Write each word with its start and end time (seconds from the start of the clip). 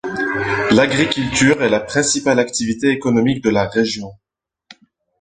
L'agriculture 0.71 1.61
est 1.61 1.69
la 1.69 1.79
principale 1.79 2.39
activité 2.39 2.87
économique 2.89 3.43
de 3.43 3.51
la 3.51 3.67
région. 3.69 4.13